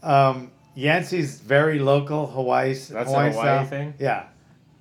[0.03, 2.73] um, Yancy's very local Hawaii.
[2.73, 3.65] That's a Hawaii Hawaii style.
[3.65, 3.93] thing?
[3.99, 4.25] Yeah,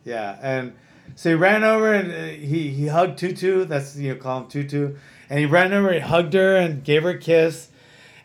[0.05, 0.75] yeah, and
[1.16, 3.64] so he ran over and uh, he he hugged Tutu.
[3.64, 4.96] That's you know call him Tutu,
[5.29, 7.68] and he ran over, he hugged her and gave her a kiss,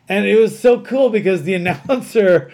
[0.08, 2.52] and it was so cool because the announcer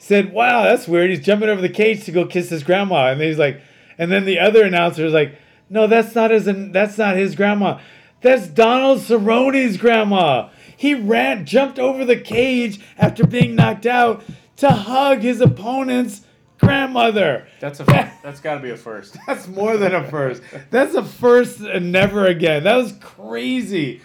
[0.00, 1.10] said, "Wow, that's weird.
[1.10, 3.60] He's jumping over the cage to go kiss his grandma," and then he's like,
[3.98, 5.36] and then the other announcer is like,
[5.68, 6.46] "No, that's not his.
[6.72, 7.78] That's not his grandma.
[8.22, 10.48] That's Donald Cerrone's grandma.
[10.74, 14.24] He ran, jumped over the cage after being knocked out
[14.56, 16.22] to hug his opponent's
[16.58, 17.84] grandmother." That's a
[18.22, 19.18] that's got to be a first.
[19.26, 20.42] That's more than a first.
[20.70, 22.64] That's a first and never again.
[22.64, 24.00] That was crazy.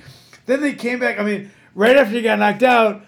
[0.46, 1.20] Then they came back.
[1.20, 3.06] I mean, right after he got knocked out,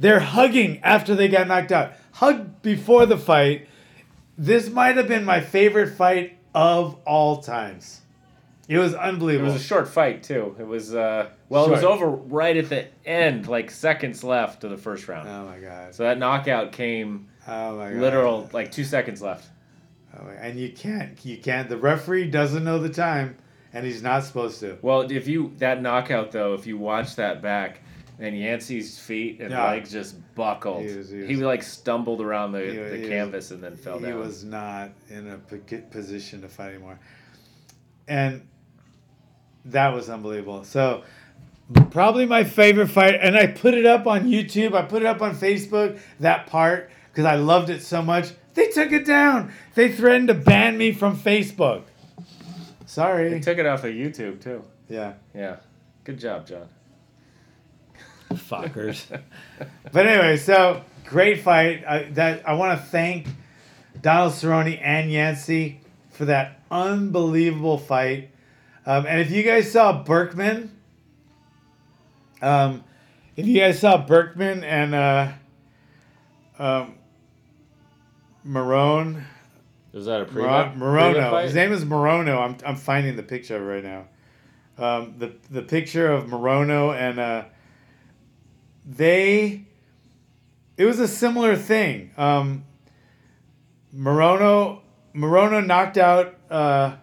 [0.00, 1.92] they're hugging after they got knocked out.
[2.12, 3.68] Hug before the fight.
[4.38, 8.00] This might have been my favorite fight of all times.
[8.68, 9.50] It was unbelievable.
[9.50, 10.54] It was a short fight too.
[10.58, 14.70] It was uh well, it was over right at the end, like seconds left of
[14.70, 15.28] the first round.
[15.28, 15.94] oh my god.
[15.94, 18.00] So that knockout came Oh my god.
[18.00, 19.48] literal like two seconds left.
[20.18, 21.22] Oh my- and you can't.
[21.24, 21.68] You can't.
[21.68, 23.36] The referee doesn't know the time,
[23.72, 24.78] and he's not supposed to.
[24.80, 27.80] Well, if you that knockout though, if you watch that back,
[28.22, 29.70] and Yancy's feet and Yeah.
[29.70, 33.08] legs just buckled, He he, was- he like stumbled around the, He the he was-
[33.08, 34.10] canvas and then fell down.
[34.12, 35.38] he was not in a
[35.90, 36.98] position to fight anymore,
[38.08, 38.42] and
[39.66, 40.64] that was unbelievable.
[40.64, 41.02] So,
[41.90, 44.74] probably my favorite fight, and I put it up on YouTube.
[44.74, 45.98] I put it up on Facebook.
[46.20, 48.30] That part because I loved it so much.
[48.54, 49.52] They took it down.
[49.74, 51.82] They threatened to ban me from Facebook.
[52.86, 53.30] Sorry.
[53.30, 54.62] They took it off of YouTube too.
[54.88, 55.14] Yeah.
[55.34, 55.56] Yeah,
[56.04, 56.68] good job, John.
[58.36, 59.04] Fuckers.
[59.92, 61.84] But anyway, so great fight.
[61.86, 63.26] I, that I want to thank
[64.00, 68.30] Donald Cerrone and Yancy for that unbelievable fight.
[68.86, 70.70] Um, and if you guys saw Burkman,
[72.40, 72.82] um,
[73.36, 75.32] if you guys saw Burkman and uh,
[76.58, 76.94] um,
[78.46, 79.22] Marone,
[79.92, 80.42] Was that a pre?
[80.42, 81.42] Moro- Morono.
[81.44, 82.38] His name is Morono.
[82.38, 84.06] I'm, I'm finding the picture of it right now.
[84.78, 87.44] Um, the the picture of Morono and uh,
[88.84, 89.64] they.
[90.76, 92.10] It was a similar thing.
[92.16, 92.64] Um,
[93.94, 94.80] Morono
[95.14, 96.34] Morono knocked out.
[96.50, 96.96] Uh,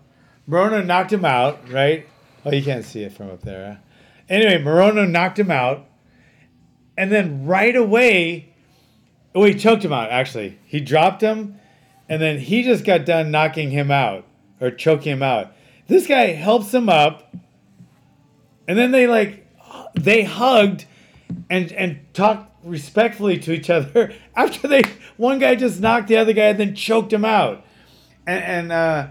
[0.50, 1.70] Morono knocked him out.
[1.70, 2.08] Right.
[2.46, 3.74] Oh, you can't see it from up there.
[3.74, 3.80] huh?
[4.30, 5.88] Anyway, Morono knocked him out,
[6.98, 8.54] and then right away,
[9.36, 10.10] oh, he choked him out.
[10.12, 11.60] Actually, he dropped him
[12.10, 14.26] and then he just got done knocking him out
[14.60, 15.54] or choking him out.
[15.88, 17.34] This guy helps him up,
[18.68, 19.48] and then they like
[19.94, 20.86] they hugged
[21.50, 24.82] and and talked respectfully to each other after they
[25.18, 27.66] one guy just knocked the other guy and then choked him out,
[28.28, 29.08] and and uh,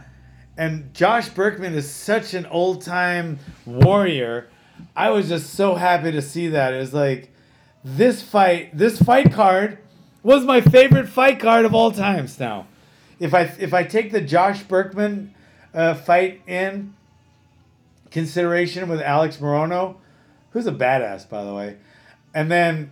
[0.57, 4.49] and Josh Burkman is such an old time warrior.
[4.95, 6.75] I was just so happy to see that.
[6.75, 7.31] It was like
[7.85, 9.79] this fight, this fight card
[10.23, 12.67] was my favorite fight card of all times now.
[13.21, 15.35] If I if I take the Josh Burkman
[15.73, 16.95] uh, fight in
[18.11, 19.97] consideration with Alex Morono,
[20.51, 21.77] who's a badass by the way,
[22.35, 22.91] and then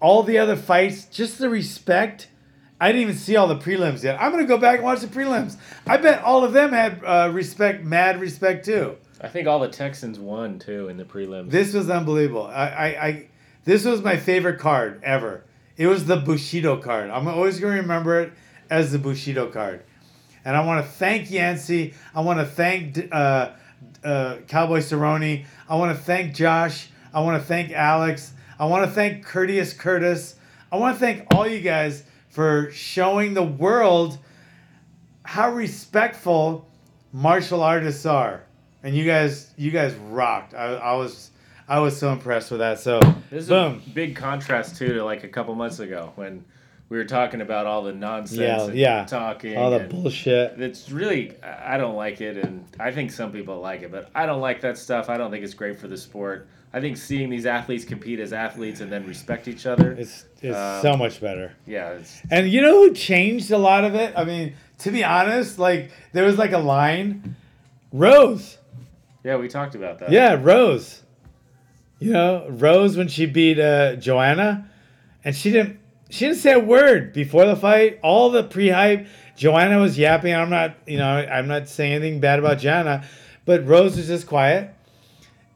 [0.00, 2.28] all the other fights, just the respect.
[2.80, 4.20] I didn't even see all the prelims yet.
[4.20, 5.56] I'm gonna go back and watch the prelims.
[5.86, 8.96] I bet all of them had uh, respect, mad respect too.
[9.20, 11.50] I think all the Texans won too in the prelims.
[11.50, 12.46] This was unbelievable.
[12.46, 13.26] I, I, I
[13.64, 15.44] this was my favorite card ever.
[15.76, 17.10] It was the Bushido card.
[17.10, 18.32] I'm always going to remember it
[18.70, 19.82] as the Bushido card.
[20.44, 21.94] And I want to thank Yancy.
[22.14, 23.52] I want to thank uh,
[24.04, 25.46] uh, Cowboy Cerrone.
[25.68, 26.88] I want to thank Josh.
[27.14, 28.33] I want to thank Alex.
[28.58, 30.36] I want to thank Courteous Curtis.
[30.70, 34.18] I want to thank all you guys for showing the world
[35.24, 36.68] how respectful
[37.12, 38.42] martial artists are.
[38.82, 40.54] And you guys, you guys rocked.
[40.54, 41.30] I, I was,
[41.68, 42.78] I was so impressed with that.
[42.80, 43.82] So, This is boom.
[43.86, 46.44] a big contrast too to like a couple months ago when
[46.90, 49.04] we were talking about all the nonsense Yeah, and yeah.
[49.06, 49.56] talking.
[49.56, 50.60] All the bullshit.
[50.60, 54.26] It's really I don't like it, and I think some people like it, but I
[54.26, 55.08] don't like that stuff.
[55.08, 56.46] I don't think it's great for the sport.
[56.74, 59.92] I think seeing these athletes compete as athletes and then respect each other.
[59.92, 61.52] It's, it's Um, so much better.
[61.66, 64.12] yeah, it's, And you know who changed a lot of it?
[64.16, 67.36] I mean, to be honest, like there was like a line,
[67.92, 68.58] Rose.
[69.22, 70.10] Yeah, we talked about that.
[70.10, 71.02] Yeah, Rose.
[72.00, 74.68] You know, Rose when she beat uh, Joanna,
[75.24, 75.78] and she didn't
[76.10, 78.00] she didn't say a word before the fight.
[78.02, 79.06] All the pre-hype,
[79.36, 80.34] Joanna was yapping.
[80.34, 83.04] I'm not, you know, I'm not saying anything bad about Joanna,
[83.44, 84.73] but Rose was just quiet.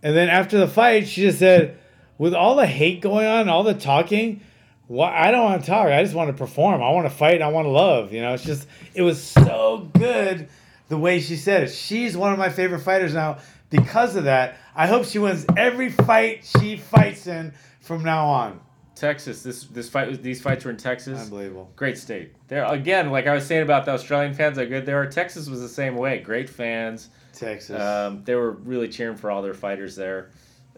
[0.02, 1.78] And then after the fight, she just said,
[2.18, 4.40] with all the hate going on, all the talking,
[4.88, 5.86] why I don't want to talk.
[5.88, 6.82] I just want to perform.
[6.82, 7.42] I want to fight.
[7.42, 8.12] I want to love.
[8.12, 10.48] You know, it's just it was so good
[10.88, 11.70] the way she said it.
[11.70, 13.38] She's one of my favorite fighters now
[13.70, 14.56] because of that.
[14.74, 18.60] I hope she wins every fight she fights in from now on.
[18.94, 19.42] Texas.
[19.42, 21.20] This this fight was these fights were in Texas.
[21.20, 21.70] Unbelievable.
[21.76, 22.32] Great state.
[22.48, 25.06] There again, like I was saying about the Australian fans, how good they are.
[25.06, 26.18] Texas was the same way.
[26.18, 27.10] Great fans.
[27.38, 27.80] Texas.
[27.80, 30.30] Um, they were really cheering for all their fighters there,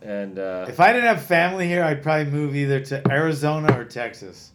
[0.03, 3.85] and uh, if I didn't have family here, I'd probably move either to Arizona or
[3.85, 4.53] Texas.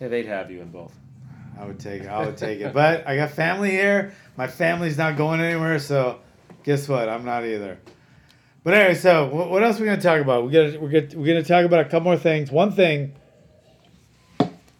[0.00, 0.94] yeah, they'd have you in both.
[1.58, 2.08] I would take it.
[2.08, 2.72] I would take it.
[2.72, 4.14] But I got family here.
[4.36, 6.20] My family's not going anywhere, so
[6.64, 7.08] guess what?
[7.08, 7.78] I'm not either.
[8.64, 10.44] But anyway, so what, what else are we gonna talk about?
[10.46, 12.50] We got we're gonna we're gonna talk about a couple more things.
[12.50, 13.14] One thing.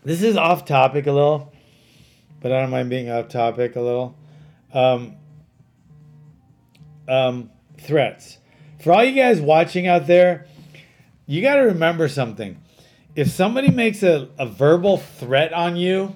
[0.02, 1.52] This is off topic a little,
[2.40, 4.16] but I don't mind being off topic a little.
[4.72, 5.16] Um,
[7.10, 8.38] um, threats.
[8.82, 10.46] For all you guys watching out there,
[11.26, 12.60] you got to remember something.
[13.14, 16.14] If somebody makes a, a verbal threat on you,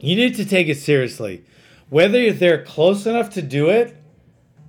[0.00, 1.44] you need to take it seriously.
[1.90, 3.96] Whether they're close enough to do it,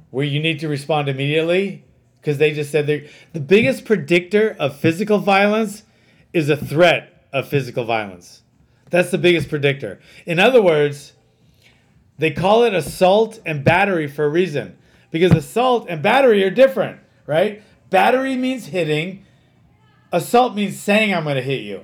[0.10, 1.84] where you need to respond immediately,
[2.20, 5.84] because they just said they're the biggest predictor of physical violence
[6.34, 8.42] is a threat of physical violence.
[8.90, 10.00] That's the biggest predictor.
[10.26, 11.14] In other words,
[12.18, 14.78] they call it assault and battery for a reason.
[15.12, 17.64] Because assault and battery are different, right?
[17.90, 19.26] Battery means hitting,
[20.12, 21.82] assault means saying I'm going to hit you.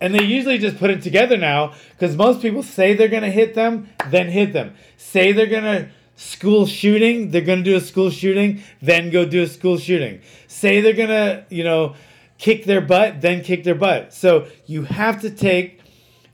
[0.00, 3.30] And they usually just put it together now because most people say they're going to
[3.30, 4.74] hit them, then hit them.
[4.96, 9.24] Say they're going to school shooting, they're going to do a school shooting, then go
[9.24, 10.20] do a school shooting.
[10.46, 11.94] Say they're going to, you know,
[12.38, 14.14] kick their butt, then kick their butt.
[14.14, 15.80] So you have to take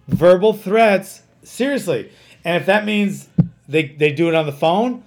[0.08, 2.10] verbal threats seriously.
[2.44, 3.28] And if that means
[3.68, 5.02] they, they do it on the phone,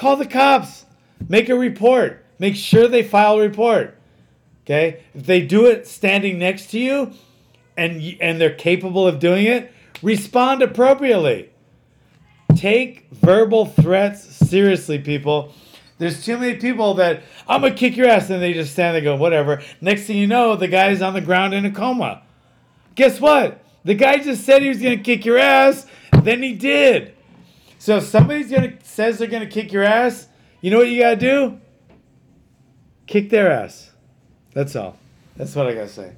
[0.00, 0.86] call the cops.
[1.28, 2.24] Make a report.
[2.38, 3.98] Make sure they file a report.
[4.64, 5.02] Okay?
[5.14, 7.12] If they do it standing next to you
[7.76, 11.50] and and they're capable of doing it, respond appropriately.
[12.56, 15.52] Take verbal threats seriously, people.
[15.98, 19.02] There's too many people that I'm gonna kick your ass, and they just stand there,
[19.02, 19.62] go whatever.
[19.82, 22.22] Next thing you know, the guy's on the ground in a coma.
[22.94, 23.62] Guess what?
[23.84, 25.86] The guy just said he was gonna kick your ass,
[26.22, 27.14] then he did.
[27.78, 30.26] So if somebody's gonna says they're gonna kick your ass,
[30.60, 31.58] you know what you gotta do?
[33.06, 33.90] Kick their ass.
[34.52, 34.96] That's all.
[35.36, 36.12] That's what I gotta say.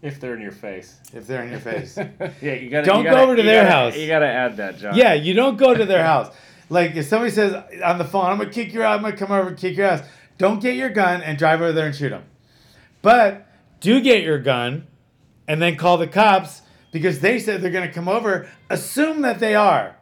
[0.00, 1.00] If they're in your face.
[1.12, 1.96] If they're in your face.
[2.40, 2.86] yeah, you gotta.
[2.86, 3.96] Don't you go gotta- over to their gotta- house.
[3.96, 4.94] You gotta add that, John.
[4.96, 6.34] Yeah, you don't go to their house.
[6.70, 9.32] Like if somebody says on the phone, "I'm gonna kick your ass," I'm gonna come
[9.32, 10.02] over and kick your ass.
[10.36, 12.24] Don't get your gun and drive over there and shoot them.
[13.02, 13.46] But
[13.80, 14.86] do get your gun,
[15.48, 18.48] and then call the cops because they said they're gonna come over.
[18.70, 19.96] Assume that they are.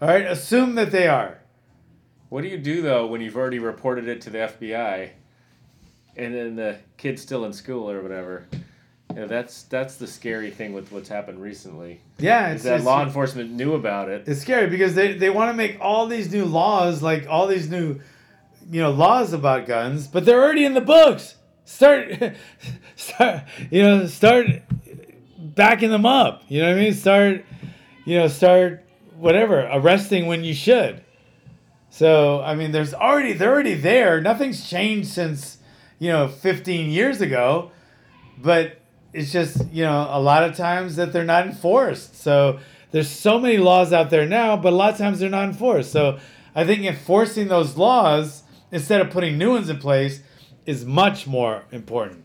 [0.00, 1.38] All right, assume that they are.
[2.28, 5.10] What do you do though when you've already reported it to the FBI,
[6.16, 8.46] and then the kid's still in school or whatever?
[9.10, 12.00] You know, that's that's the scary thing with what's happened recently.
[12.18, 14.28] Yeah, Is it's, that it's- law enforcement knew about it?
[14.28, 17.70] It's scary because they, they want to make all these new laws, like all these
[17.70, 17.98] new,
[18.70, 21.34] you know, laws about guns, but they're already in the books.
[21.64, 22.12] Start,
[22.96, 24.46] start, you know, start
[25.38, 26.42] backing them up.
[26.48, 26.92] You know what I mean?
[26.94, 27.44] Start,
[28.04, 28.84] you know, start
[29.18, 31.02] whatever arresting when you should.
[31.90, 34.20] So I mean, there's already they're already there.
[34.20, 35.58] Nothing's changed since
[35.98, 37.70] you know 15 years ago,
[38.38, 38.80] but
[39.12, 42.16] it's just you know a lot of times that they're not enforced.
[42.16, 45.48] So there's so many laws out there now, but a lot of times they're not
[45.48, 45.92] enforced.
[45.92, 46.18] So
[46.54, 50.22] I think enforcing those laws instead of putting new ones in place
[50.66, 52.24] is much more important.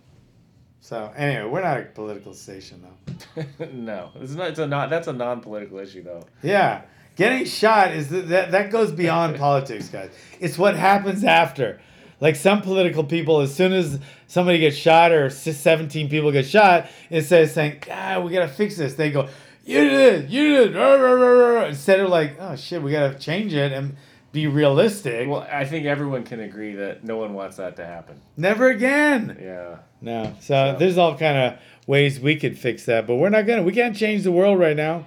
[0.84, 3.46] So anyway, we're not a political station though.
[3.72, 4.50] no, it's not.
[4.50, 4.90] It's a not.
[4.90, 6.26] That's a non-political issue though.
[6.42, 6.82] Yeah,
[7.16, 10.12] getting shot is th- that that goes beyond politics, guys.
[10.42, 11.80] It's what happens after.
[12.20, 13.98] Like some political people, as soon as
[14.28, 18.76] somebody gets shot or seventeen people get shot, instead of saying, "Ah, we gotta fix
[18.76, 19.30] this," they go,
[19.64, 22.84] "You did, it, you did," it, rah, rah, rah, rah," instead of like, "Oh shit,
[22.84, 23.96] we gotta change it and
[24.34, 28.20] be realistic." Well, I think everyone can agree that no one wants that to happen.
[28.36, 29.38] Never again.
[29.42, 29.78] Yeah.
[30.02, 30.34] No.
[30.42, 33.64] So, So- there's all kind of ways we could fix that, but we're not gonna.
[33.64, 35.06] We can't change the world right now.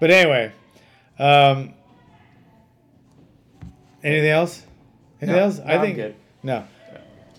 [0.00, 0.50] But anyway,
[1.18, 1.74] um,
[4.02, 4.62] anything else?
[5.20, 5.58] Anything No, else?
[5.58, 6.14] no, I I'm think good.
[6.42, 6.64] no.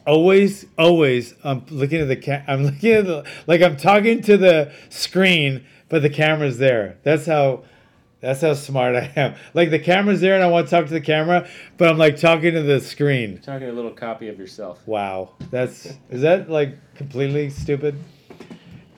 [0.05, 1.36] Always, always.
[1.43, 5.64] I'm looking at the ca- I'm looking at the like I'm talking to the screen,
[5.89, 6.97] but the camera's there.
[7.03, 7.64] That's how
[8.22, 9.36] That's how smart I am.
[9.54, 12.18] Like the camera's there and I want to talk to the camera, but I'm like
[12.18, 13.40] talking to the screen.
[13.40, 14.88] Talking a little copy of yourself.
[14.88, 15.34] Wow.
[15.50, 17.98] That's is that like completely stupid?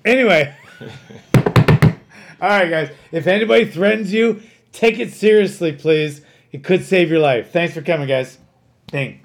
[0.05, 0.53] Anyway.
[2.41, 2.91] All right, guys.
[3.13, 4.41] If anybody threatens you,
[4.73, 6.21] take it seriously, please.
[6.51, 7.51] It could save your life.
[7.51, 8.37] Thanks for coming, guys.
[8.91, 9.22] Bing.